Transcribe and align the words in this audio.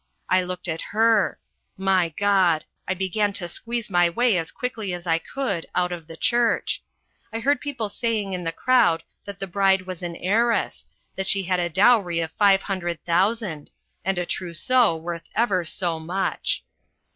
I 0.31 0.41
looked 0.41 0.67
at 0.67 0.81
her. 0.93 1.37
My 1.77 2.09
God! 2.17 2.65
I 2.87 2.95
began 2.95 3.33
to 3.33 3.47
squeeze 3.47 3.87
my 3.87 4.09
way 4.09 4.35
as 4.35 4.51
quickly 4.51 4.93
as 4.95 5.05
I 5.05 5.19
could 5.19 5.67
out 5.75 5.91
of 5.91 6.07
the 6.07 6.17
church. 6.17 6.81
I 7.31 7.37
heard 7.39 7.61
people 7.61 7.87
saying 7.87 8.33
in 8.33 8.43
the 8.43 8.51
crowd 8.51 9.03
that 9.25 9.37
the 9.37 9.45
bride 9.45 9.83
was 9.83 10.01
an 10.01 10.15
heiress, 10.15 10.87
that 11.13 11.27
she 11.27 11.43
had 11.43 11.59
a 11.59 11.69
dowry 11.69 12.19
of 12.19 12.31
five 12.31 12.63
hundred 12.63 13.05
thousand... 13.05 13.69
and 14.03 14.17
a 14.17 14.25
trousseau 14.25 14.95
worth 14.95 15.29
ever 15.35 15.63
so 15.65 15.99
much. 15.99 16.63